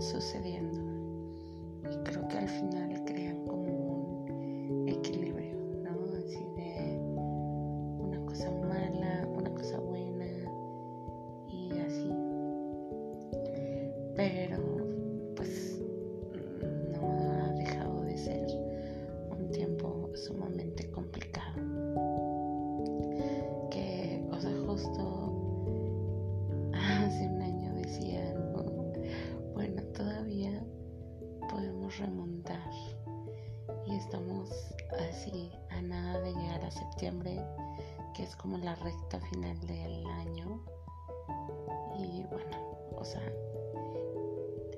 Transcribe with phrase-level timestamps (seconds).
[0.00, 0.78] sucediendo.
[1.90, 2.89] Y creo que al final
[38.40, 40.60] como la recta final del año.
[41.98, 42.56] Y bueno,
[42.96, 43.32] o sea,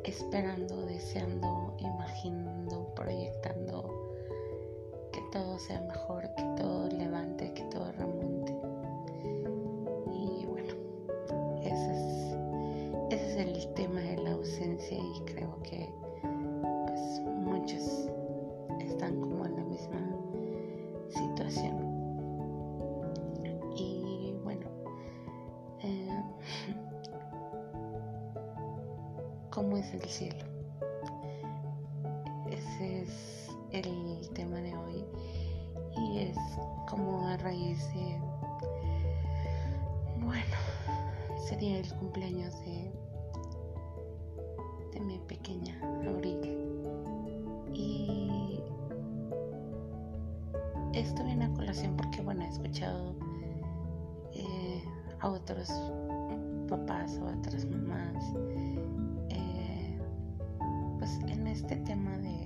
[0.05, 4.15] esperando, deseando, imaginando, proyectando
[5.13, 6.89] que todo sea mejor, que todo
[36.89, 37.89] como a raíz
[40.21, 40.57] bueno,
[41.49, 42.93] sería el cumpleaños de,
[44.93, 46.39] de mi pequeña Abril.
[47.75, 48.61] Y
[50.95, 53.15] esto viene a colación porque, bueno, he escuchado
[54.35, 54.85] eh,
[55.21, 55.71] a otros
[56.69, 58.25] papás o a otras mamás,
[59.31, 59.99] eh,
[60.99, 62.42] pues en este tema de,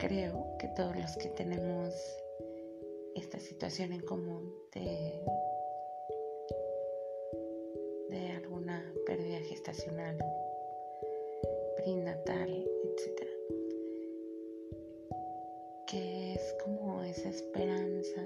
[0.00, 1.94] creo que todos los que tenemos
[3.14, 5.20] esta situación en común de,
[8.08, 10.16] de alguna pérdida gestacional,
[11.76, 13.28] prenatal, etc.
[15.86, 18.22] Que es como esa esperanza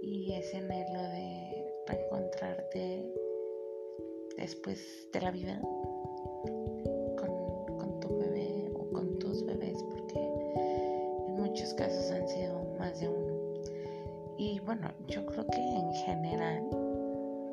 [0.00, 3.12] y ese anhelo de reencontrarte
[4.38, 5.60] después de la vida
[15.08, 16.62] yo creo que en general,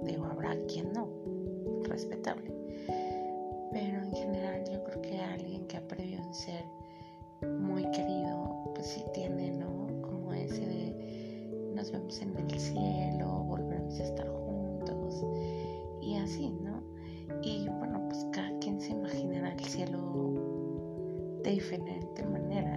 [0.04, 1.10] digo, habrá quien no,
[1.84, 2.52] respetable.
[3.72, 6.66] Pero en general yo creo que alguien que ha perdido un ser
[7.60, 9.88] muy querido, pues sí tiene, ¿no?
[10.02, 15.26] Como ese de nos vemos en el cielo, volveremos a estar juntos
[16.02, 16.82] y así, ¿no?
[17.42, 20.02] Y bueno, pues cada quien se imaginará el cielo
[21.44, 22.71] de diferente manera,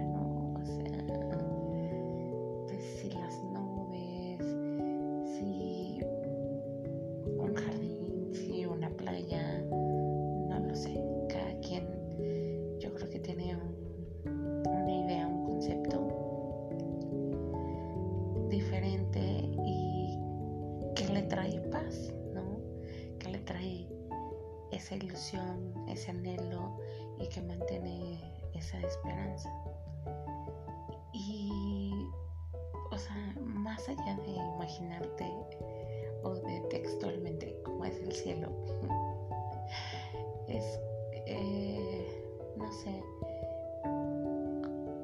[40.47, 40.79] es,
[41.25, 42.23] eh,
[42.57, 43.03] no sé,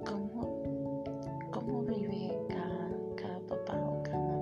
[0.06, 1.04] cómo,
[1.52, 4.42] cómo vive cada, cada papá o cada mamá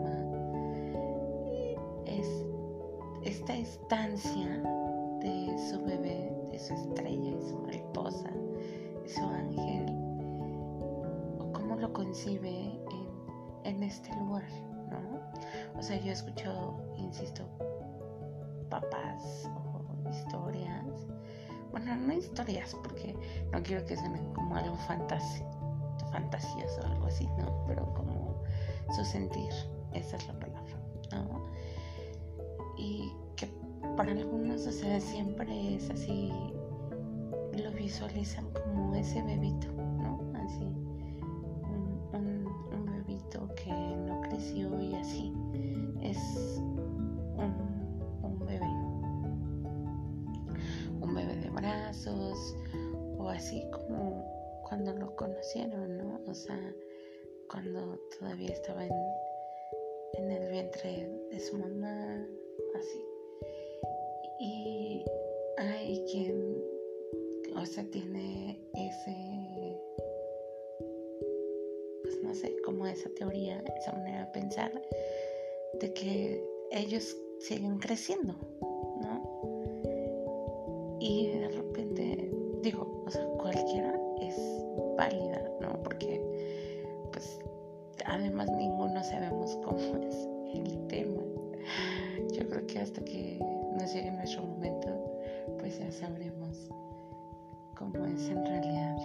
[2.06, 2.46] es
[3.24, 4.62] esta estancia
[5.22, 9.86] de su bebé, de su estrella, de su mariposa, de su ángel,
[11.54, 12.80] cómo lo concibe
[13.63, 14.48] en, en este lugar,
[14.90, 15.19] ¿no?
[15.78, 17.44] O sea, yo he escuchado, insisto,
[18.69, 20.69] papás o historias,
[21.79, 23.15] no historias, porque
[23.51, 25.43] no quiero que suenen como algo fantas
[26.11, 27.63] fantasioso o algo así, ¿no?
[27.67, 28.41] Pero como
[28.95, 29.51] su sentir,
[29.93, 30.77] esa es la palabra,
[31.11, 31.45] ¿no?
[32.77, 33.47] Y que
[33.95, 36.31] para algunos, o sea, siempre es así,
[37.53, 40.19] lo visualizan como ese bebito, ¿no?
[40.35, 40.65] Así,
[42.13, 45.33] un bebito que no creció y así,
[46.01, 46.58] es
[53.18, 56.21] o así como cuando lo conocieron, ¿no?
[56.27, 56.75] O sea,
[57.50, 58.94] cuando todavía estaba en,
[60.13, 62.27] en el vientre de su mamá,
[62.75, 63.06] así.
[64.39, 65.06] Y
[65.57, 66.63] hay quien,
[67.56, 69.81] o sea, tiene ese,
[72.03, 74.71] pues no sé, como esa teoría, esa manera de pensar,
[75.80, 78.36] de que ellos siguen creciendo.
[81.00, 82.31] Y de repente,
[82.62, 84.36] digo, o sea, cualquiera es
[84.98, 85.81] válida, ¿no?
[85.84, 86.22] Porque,
[87.12, 87.40] pues,
[88.06, 91.22] además ninguno sabemos cómo es el tema.
[92.34, 93.40] Yo creo que hasta que
[93.80, 94.88] nos llegue nuestro momento,
[95.60, 96.69] pues ya sabremos
[97.75, 98.98] cómo es en realidad.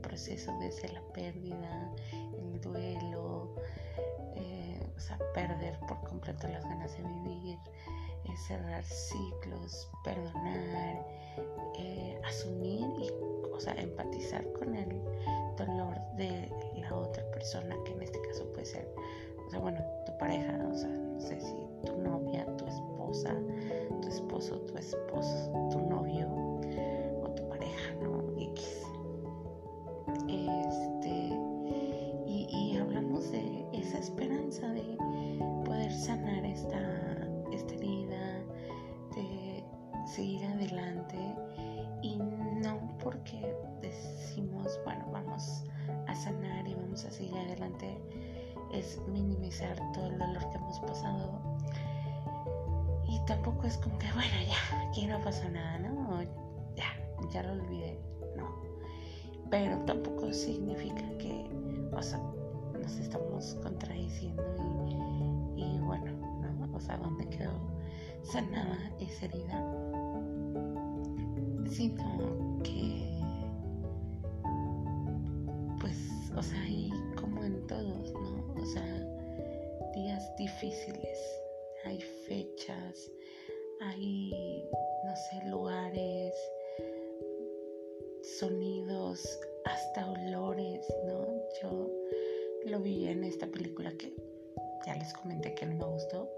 [0.00, 3.54] Proceso desde la pérdida, el duelo,
[4.34, 7.58] eh, o sea, perder por completo las ganas de vivir,
[8.24, 11.06] eh, cerrar ciclos, perdonar,
[11.78, 13.10] eh, asumir y,
[13.52, 15.00] o sea, empatizar con el
[15.56, 18.88] dolor de la otra persona, que en este caso puede ser,
[19.46, 23.34] o sea, bueno, tu pareja, o sea, no sé si tu novia, tu esposa,
[24.02, 26.07] tu esposo, tu esposo, tu novio
[48.78, 51.40] es minimizar todo el dolor que hemos pasado.
[53.08, 56.22] Y tampoco es como que, bueno, ya, aquí no pasó nada, ¿no?
[56.76, 56.92] Ya,
[57.32, 57.98] ya lo olvidé,
[58.36, 58.46] no.
[59.50, 61.50] Pero tampoco significa que,
[61.92, 62.20] o sea,
[62.80, 64.42] nos estamos contradiciendo
[65.56, 66.76] y, y bueno, ¿no?
[66.76, 67.52] O sea, ¿dónde quedó
[68.22, 69.74] sanada esa herida?
[71.70, 73.20] Sino que,
[75.80, 78.12] pues, o sea, hay como en todos,
[80.36, 81.18] difíciles,
[81.84, 83.10] hay fechas,
[83.80, 84.68] hay,
[85.04, 86.34] no sé, lugares,
[88.38, 91.26] sonidos, hasta olores, ¿no?
[91.62, 91.90] Yo
[92.66, 94.12] lo vi en esta película que
[94.86, 96.28] ya les comenté que no me gustó,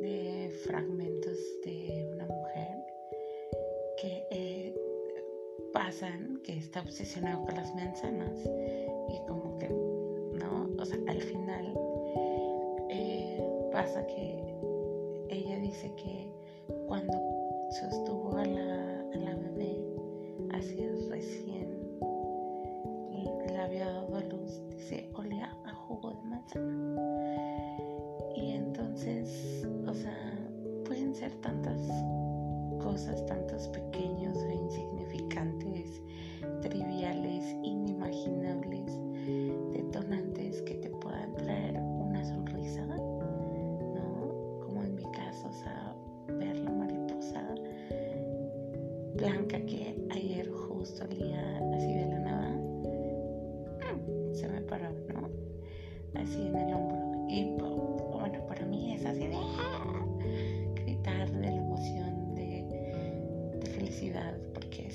[0.00, 2.76] de fragmentos de una mujer
[3.98, 4.74] que eh,
[5.72, 8.38] pasan, que está obsesionado con las manzanas
[9.08, 10.70] y como que, ¿no?
[10.78, 11.85] O sea, al final
[13.76, 14.42] pasa que
[15.28, 16.32] ella dice que
[16.86, 17.12] cuando
[17.78, 18.65] sostuvo a la,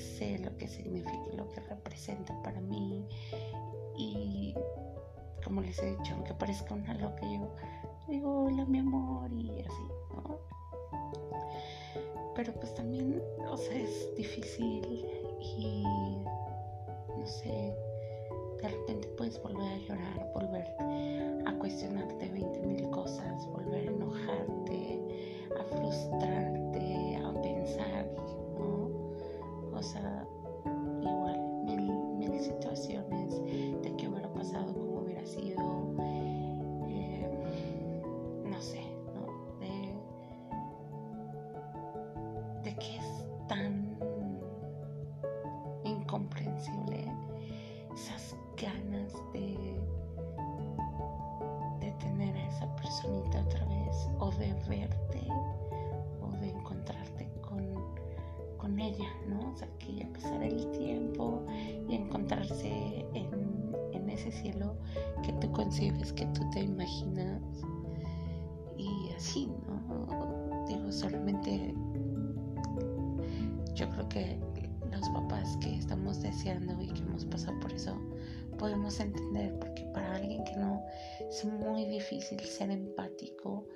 [0.02, 3.06] sé lo que significa, lo que representa para mí.
[3.96, 4.54] Y
[5.44, 7.50] como les he dicho, aunque parezca una loca, yo
[8.08, 10.38] digo, hola mi amor, y así, ¿no?
[12.34, 15.06] Pero pues también, o sea, es difícil
[15.40, 15.84] y
[17.18, 17.74] no sé,
[18.62, 20.66] de repente puedes volver a llorar, volver
[21.46, 25.00] a cuestionarte 20 mil cosas, volver a enojarte,
[25.60, 28.08] a frustrarte, a pensar,
[29.82, 29.88] ¿no?
[29.88, 30.26] O sea,
[31.00, 33.42] igual, mil, situaciones
[33.82, 35.94] de qué hubiera pasado, cómo hubiera sido,
[36.88, 38.02] eh,
[38.44, 38.82] no sé,
[39.14, 39.26] ¿no?
[39.58, 39.94] De,
[42.64, 43.81] de que es tan
[69.32, 70.66] así, ¿no?
[70.68, 71.74] Digo, solamente
[73.74, 74.38] yo creo que
[74.90, 77.98] los papás que estamos deseando y que hemos pasado por eso,
[78.58, 80.84] podemos entender, porque para alguien que no,
[81.20, 83.66] es muy difícil ser empático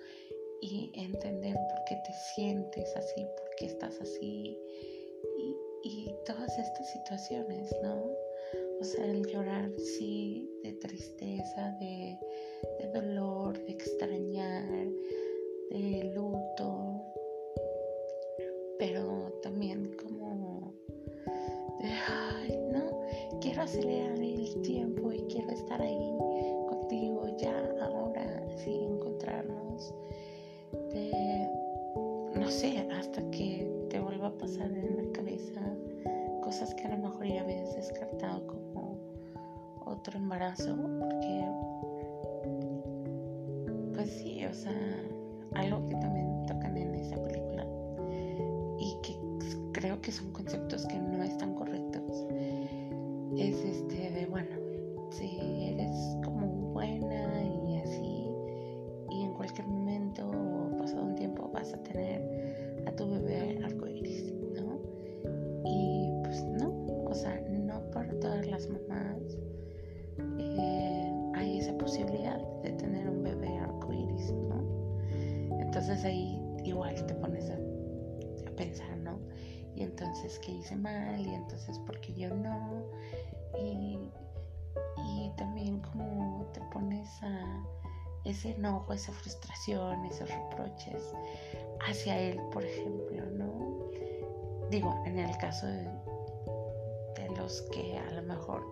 [0.61, 4.59] y entender por qué te sientes así, por qué estás así
[5.83, 8.05] y, todas estas situaciones, ¿no?
[8.81, 12.19] O sea, el llorar, sí, de tristeza, de,
[12.81, 14.89] de dolor, de extrañar,
[15.71, 17.03] de luto,
[18.79, 20.73] pero también como
[21.81, 26.11] de, ay, no, quiero acelerar el tiempo y quiero estar ahí
[26.69, 29.95] contigo ya, ahora, sí, encontrarnos,
[30.93, 31.49] de,
[32.35, 35.61] no sé, hasta que te vuelva a pasar en la cabeza
[36.43, 38.97] cosas que a lo mejor ya habías descartado como
[39.85, 41.45] otro embarazo, porque,
[43.95, 44.73] pues sí, o sea,
[45.57, 47.67] algo que también tocan en esa película
[48.79, 49.19] y que
[49.73, 50.99] creo que son conceptos que
[81.19, 82.85] Y entonces, ¿por qué yo no?
[83.59, 83.99] Y,
[85.07, 87.65] y también como te pones a
[88.25, 91.15] ese enojo, esa frustración, esos reproches
[91.89, 93.91] hacia él, por ejemplo, ¿no?
[94.71, 95.85] Digo, en el caso de,
[97.15, 98.67] de los que a lo mejor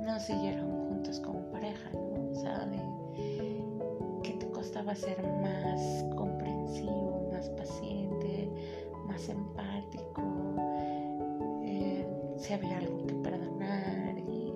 [0.00, 2.30] no siguieron juntos como pareja, ¿no?
[2.30, 2.68] O sea,
[4.22, 8.50] que te costaba ser más comprensivo, más paciente,
[9.06, 9.69] más empático,
[12.50, 14.52] si había algo que perdonar y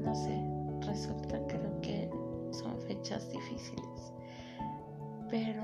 [0.00, 0.42] no sé,
[0.80, 2.10] resulta creo que
[2.50, 4.12] son fechas difíciles,
[5.30, 5.62] pero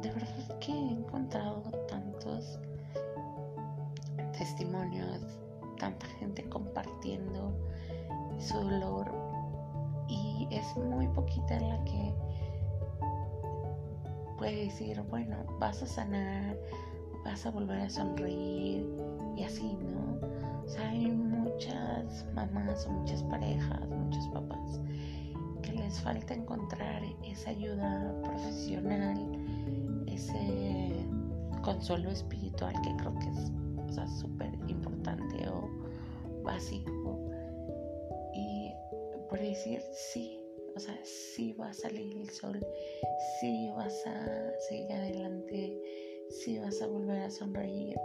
[0.00, 2.60] de verdad que he encontrado tantos
[4.38, 5.40] testimonios,
[5.76, 7.52] tanta gente compartiendo
[8.38, 9.12] su dolor
[10.06, 12.14] y es muy poquita la que
[14.38, 16.56] puede decir, bueno, vas a sanar,
[17.24, 18.86] vas a volver a sonreír
[19.36, 20.29] y así, ¿no?
[20.70, 24.80] O sea, hay muchas mamás muchas parejas, muchos papás
[25.62, 29.18] que les falta encontrar esa ayuda profesional,
[30.06, 31.04] ese
[31.64, 35.68] consuelo espiritual que creo que es súper importante o
[36.44, 37.18] básico.
[38.32, 38.72] Y
[39.28, 40.40] por decir sí,
[40.76, 42.64] o sea, sí va a salir el sol,
[43.40, 45.76] sí vas a seguir adelante,
[46.28, 47.96] sí vas a volver a sonreír,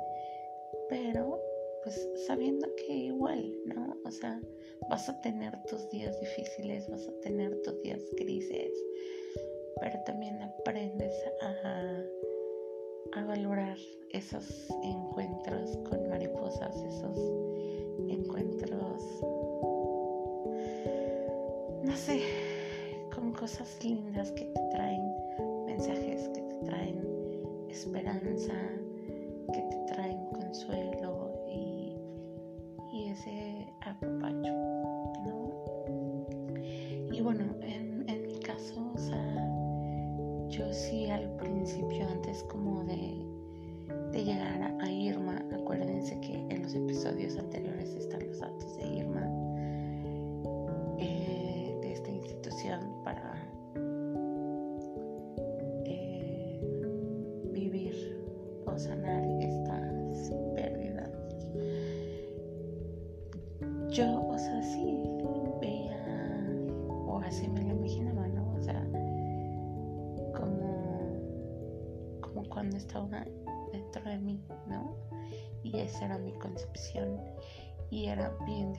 [0.89, 1.39] pero
[1.85, 3.95] pues sabiendo que igual, ¿no?
[4.03, 4.41] O sea,
[4.89, 8.73] vas a tener tus días difíciles, vas a tener tus días grises,
[9.79, 12.03] pero también aprendes a,
[13.19, 13.77] a valorar
[14.09, 17.17] esos encuentros con mariposas, esos
[18.09, 19.01] encuentros,
[21.83, 22.21] no sé,
[23.13, 25.03] con cosas lindas que te traen
[25.67, 26.99] mensajes, que te traen
[27.69, 28.53] esperanza,
[29.53, 30.94] que te traen consuelo
[40.89, 43.25] sí al principio, antes como de,
[44.11, 49.27] de llegar a, Irma, acuérdense que en los episodios anteriores están los datos de Irma
[50.99, 51.77] eh,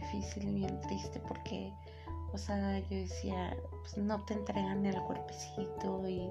[0.07, 1.73] difícil y bien triste porque
[2.33, 6.31] o sea, yo decía, pues no te entregan el cuerpecito y,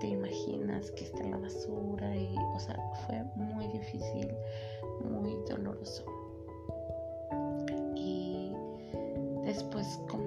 [0.00, 2.76] te imaginas que está en la basura y, o sea,
[3.06, 4.28] fue muy difícil,
[5.04, 6.04] muy doloroso.
[7.94, 8.52] Y
[9.44, 10.25] después como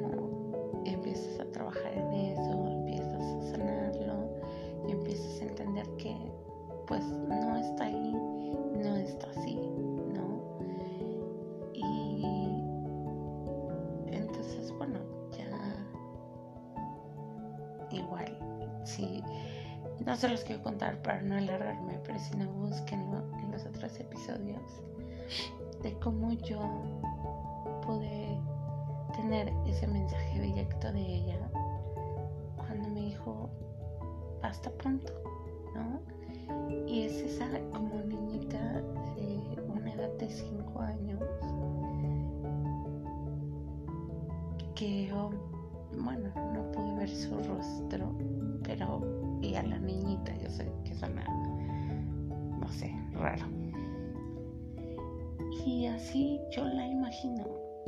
[20.19, 22.99] se los quiero contar para no alargarme, pero si no busquen
[23.41, 24.61] en los otros episodios
[25.81, 26.59] de cómo yo
[27.85, 28.37] pude
[29.15, 31.39] tener ese mensaje directo de ella
[32.57, 33.49] cuando me dijo,
[34.41, 35.13] hasta pronto,
[35.73, 36.01] ¿no?
[36.85, 38.81] Y es esa como niñita
[39.15, 41.21] de una edad de 5 años
[44.75, 45.29] que yo,
[45.97, 48.11] bueno, no pude ver su rostro,
[48.63, 51.25] pero y a la niñita, yo sé que suena,
[52.59, 53.45] no sé, raro.
[55.65, 57.45] Y así yo la imagino.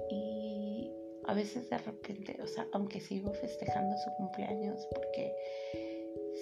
[0.10, 0.91] Y
[1.25, 5.36] a veces de repente, o sea, aunque sigo festejando su cumpleaños, porque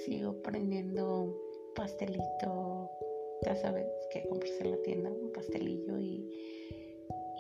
[0.06, 1.36] sigo prendiendo
[1.76, 2.90] pastelito,
[3.46, 6.28] ya sabes, que compras en la tienda, un pastelillo y,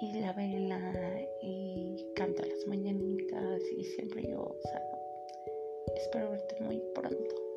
[0.01, 0.79] y la vela
[1.41, 4.81] y canto las mañanitas y siempre yo, o sea,
[5.95, 7.49] espero verte muy pronto.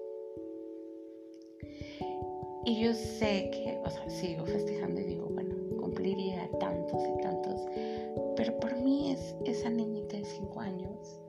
[2.65, 7.61] Y yo sé que, o sea, sigo festejando y digo, bueno, cumpliría tantos y tantos,
[8.37, 11.21] pero por mí es esa niñita de 5 años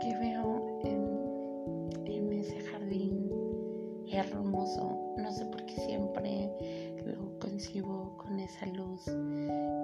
[0.00, 3.30] que veo en, en ese jardín
[4.12, 6.50] hermoso, no sé por qué siempre
[7.04, 9.04] lo concibo con esa luz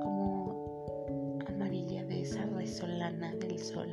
[0.02, 0.86] como
[1.46, 3.88] amarilla de esa resolana del sol,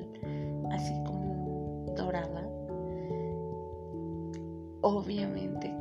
[4.97, 5.78] obviamente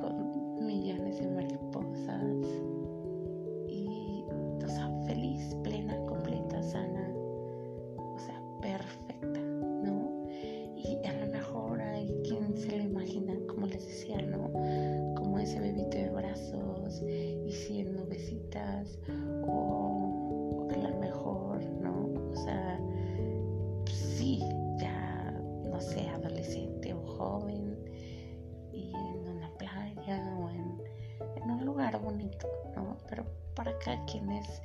[33.89, 34.61] cada quien es,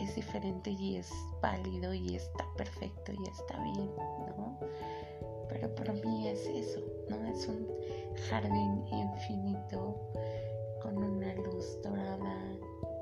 [0.00, 3.90] es diferente y es válido y está perfecto y está bien,
[4.36, 4.58] ¿no?
[5.48, 7.16] Pero para mí es eso, ¿no?
[7.28, 7.64] Es un
[8.28, 9.94] jardín infinito
[10.82, 12.36] con una luz dorada,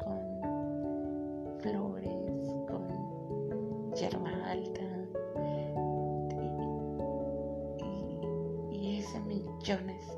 [0.05, 4.83] con flores, con hierba alta
[7.81, 10.14] y, y, y ese millones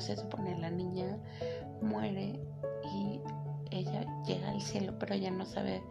[0.00, 1.18] se supone, la niña
[1.82, 2.40] muere
[2.94, 3.20] y
[3.70, 5.82] ella llega al cielo, pero ella no sabe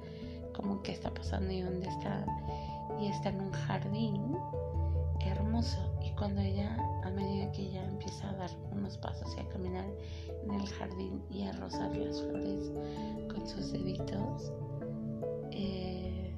[0.54, 2.26] cómo qué está pasando y dónde está.
[3.00, 4.36] Y está en un jardín
[5.22, 5.78] hermoso.
[6.04, 9.86] Y cuando ella, a medida que ella empieza a dar unos pasos y a caminar
[10.44, 12.72] en el jardín y a rozar las flores
[13.34, 14.52] con sus deditos,
[15.52, 16.34] eh,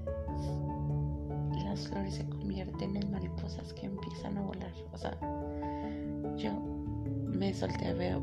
[1.63, 4.73] las flores se convierten en mariposas que empiezan a volar.
[4.91, 5.17] O sea,
[6.37, 6.70] yo
[7.41, 8.17] me solté a ver,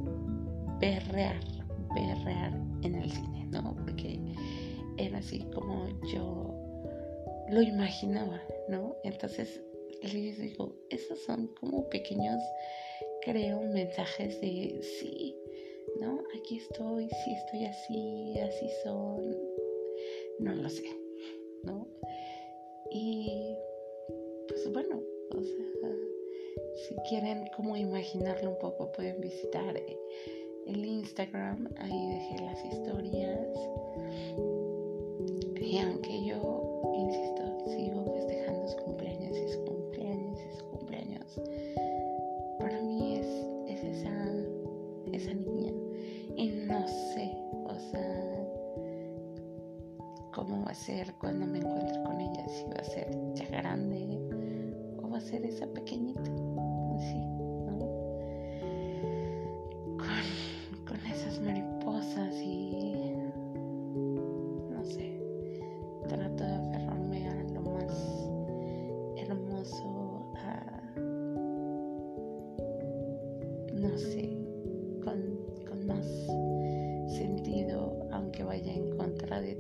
[0.79, 1.41] berrear,
[1.93, 2.53] berrear
[2.85, 3.75] en el cine, ¿no?
[3.85, 4.17] Porque
[4.97, 6.55] era así como yo
[7.51, 8.95] lo imaginaba, ¿no?
[9.03, 9.61] Entonces
[10.05, 12.41] les digo, esos son como pequeños,
[13.23, 15.37] creo, mensajes de sí,
[16.01, 16.23] ¿no?
[16.39, 19.37] Aquí estoy, sí estoy así, así son,
[20.39, 20.89] no lo sé,
[21.65, 21.89] ¿no?
[22.93, 23.57] Y
[24.47, 25.03] pues bueno,
[25.33, 25.69] o sea,
[26.75, 29.77] si quieren como imaginarlo un poco, pueden visitar
[30.67, 33.68] el Instagram, ahí dejé las historias.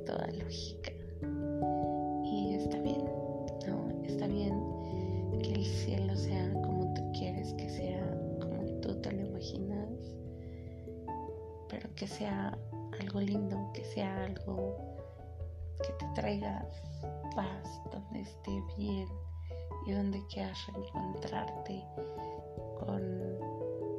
[0.09, 0.91] toda lógica.
[2.25, 3.05] Y está bien,
[3.67, 4.05] ¿no?
[4.05, 4.59] Está bien
[5.43, 8.01] que el cielo sea como tú quieres que sea,
[8.41, 10.17] como tú te lo imaginas,
[11.69, 12.57] pero que sea
[13.01, 14.77] algo lindo, que sea algo
[15.83, 16.67] que te traiga
[17.37, 19.09] paz, donde esté bien
[19.87, 21.85] y donde quieras reencontrarte
[22.81, 23.03] con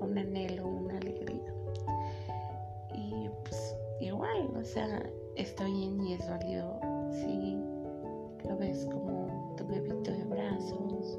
[0.02, 1.54] un anhelo, una alegría.
[2.96, 5.04] Y pues igual, o sea,
[5.42, 6.80] está bien y es válido
[7.12, 7.58] si
[8.48, 11.18] lo ves como tu bebito de brazos,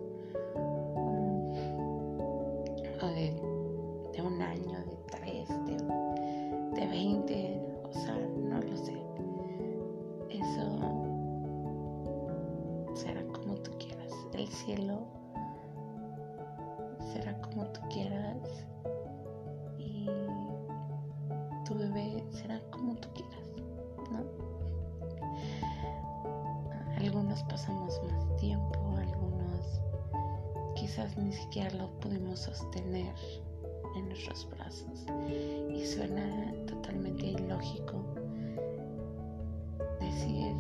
[3.03, 3.35] o de,
[4.13, 7.40] de un año, de tres, de, de 20,
[31.17, 33.15] ni siquiera lo pudimos sostener
[33.97, 35.07] en nuestros brazos.
[35.75, 38.05] Y suena totalmente ilógico
[40.01, 40.55] decir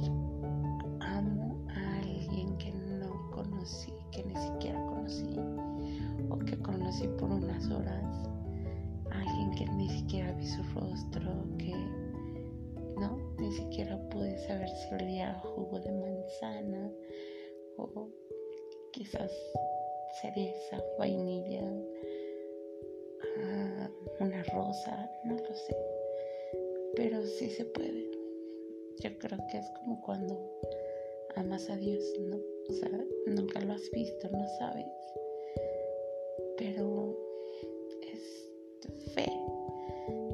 [1.00, 5.36] amo a alguien que no conocí, que ni siquiera conocí
[6.28, 8.28] o que conocí por unas horas,
[9.10, 11.74] alguien que ni siquiera vi su rostro, que
[12.98, 16.90] no, ni siquiera pude saber si olía jugo de manzana
[17.78, 18.08] o
[18.92, 19.30] quizás
[20.12, 21.62] cereza, vainilla,
[23.38, 25.76] ah, una rosa, no lo sé,
[26.96, 28.10] pero sí se puede.
[29.02, 30.38] Yo creo que es como cuando
[31.36, 32.36] amas a Dios, ¿no?
[32.68, 32.90] O sea,
[33.26, 34.86] nunca lo has visto, no sabes,
[36.56, 37.16] pero
[38.12, 38.52] es
[39.14, 39.30] fe,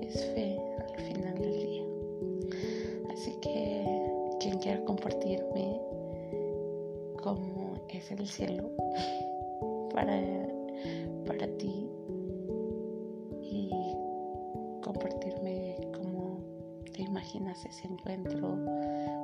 [0.02, 0.58] es fe
[0.88, 1.84] al final del día.
[3.12, 3.84] Así que
[4.40, 5.80] quien quiera compartirme
[7.22, 8.70] cómo es el cielo
[9.96, 10.12] para,
[11.26, 11.88] para ti
[13.42, 13.70] y
[14.82, 16.38] compartirme cómo
[16.92, 18.58] te imaginas ese encuentro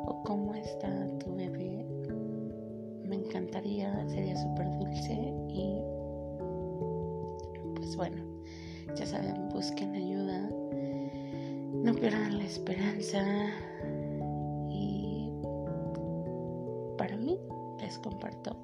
[0.07, 1.85] o cómo está tu bebé.
[3.05, 5.13] Me encantaría, sería súper dulce
[5.51, 5.77] y
[7.77, 8.25] pues bueno,
[8.97, 10.49] ya saben, busquen ayuda,
[11.85, 13.23] no pierdan la esperanza
[14.71, 15.31] y
[16.97, 17.39] para mí
[17.79, 18.57] les comparto